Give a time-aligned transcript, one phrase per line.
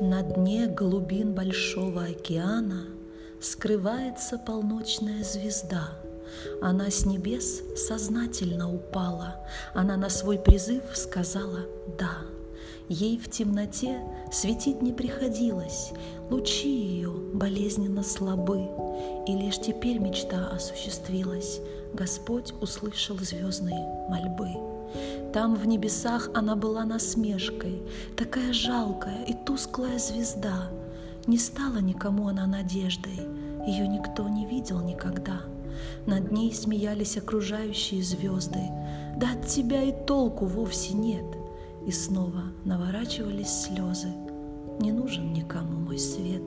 [0.00, 2.84] На дне глубин большого океана
[3.40, 5.88] Скрывается полночная звезда.
[6.60, 9.36] Она с небес сознательно упала,
[9.72, 11.60] Она на свой призыв сказала
[11.98, 12.18] «да».
[12.90, 13.98] Ей в темноте
[14.30, 15.92] светить не приходилось,
[16.28, 18.68] Лучи ее болезненно слабы,
[19.26, 21.60] И лишь теперь мечта осуществилась,
[21.94, 24.75] Господь услышал звездные мольбы.
[25.32, 27.82] Там в небесах она была насмешкой,
[28.16, 30.70] Такая жалкая и тусклая звезда.
[31.26, 33.20] Не стала никому она надеждой,
[33.66, 35.42] Ее никто не видел никогда.
[36.06, 38.62] Над ней смеялись окружающие звезды,
[39.16, 41.24] Да от тебя и толку вовсе нет.
[41.86, 44.08] И снова наворачивались слезы.
[44.80, 46.42] Не нужен никому мой свет.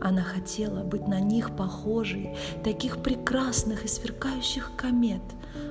[0.00, 5.22] Она хотела быть на них похожей, таких прекрасных и сверкающих комет.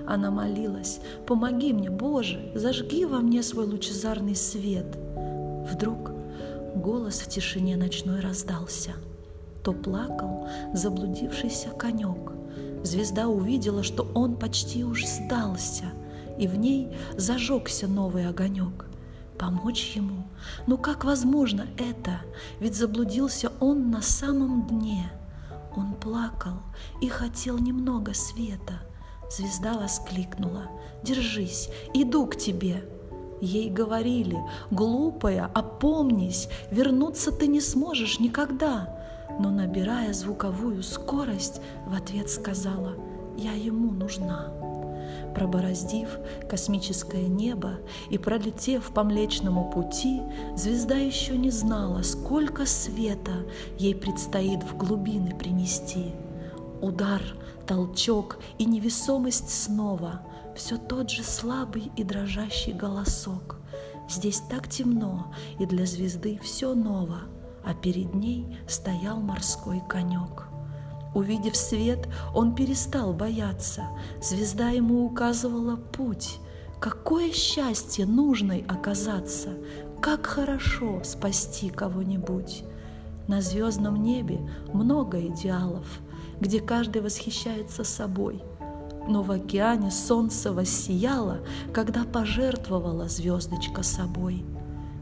[0.07, 4.97] Она молилась, помоги мне, Боже, зажги во мне свой лучезарный свет.
[5.71, 6.11] Вдруг
[6.75, 8.91] голос в тишине ночной раздался.
[9.63, 12.31] То плакал заблудившийся конек.
[12.83, 15.85] Звезда увидела, что он почти уж сдался,
[16.37, 18.89] и в ней зажегся новый огонек
[19.39, 20.27] помочь ему.
[20.67, 22.21] Но как возможно это?
[22.59, 25.09] Ведь заблудился он на самом дне.
[25.75, 26.59] Он плакал
[27.01, 28.81] и хотел немного света.
[29.29, 30.63] Звезда воскликнула.
[31.03, 32.83] «Держись, иду к тебе!»
[33.41, 34.37] Ей говорили,
[34.69, 38.99] глупая, опомнись, вернуться ты не сможешь никогда.
[39.39, 42.95] Но, набирая звуковую скорость, в ответ сказала,
[43.37, 44.51] я ему нужна
[45.39, 46.09] пробороздив
[46.49, 50.21] космическое небо и пролетев по Млечному пути,
[50.55, 53.45] звезда еще не знала, сколько света
[53.77, 56.13] ей предстоит в глубины принести.
[56.81, 57.21] Удар,
[57.67, 60.21] толчок и невесомость снова,
[60.55, 63.57] все тот же слабый и дрожащий голосок.
[64.09, 67.21] Здесь так темно, и для звезды все ново,
[67.63, 70.47] а перед ней стоял морской конек.
[71.13, 73.83] Увидев свет, он перестал бояться.
[74.21, 76.39] Звезда ему указывала путь.
[76.79, 79.49] Какое счастье нужной оказаться!
[80.01, 82.63] Как хорошо спасти кого-нибудь!
[83.27, 84.39] На звездном небе
[84.73, 85.85] много идеалов,
[86.39, 88.41] где каждый восхищается собой.
[89.07, 91.39] Но в океане солнце воссияло,
[91.73, 94.45] когда пожертвовала звездочка собой–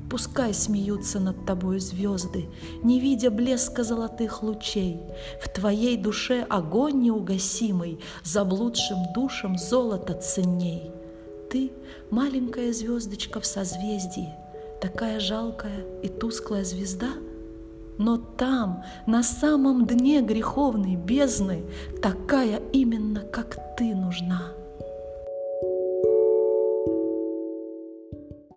[0.09, 2.45] Пускай смеются над тобой звезды,
[2.81, 5.01] Не видя блеска золотых лучей.
[5.41, 10.91] В твоей душе огонь неугасимый, Заблудшим душам золото ценней.
[11.51, 11.71] Ты—
[12.09, 14.33] маленькая звездочка в созвездии,
[14.81, 17.09] Такая жалкая и тусклая звезда,
[17.97, 21.63] но там, на самом дне греховной бездны,
[22.01, 24.53] Такая именно, как ты нужна.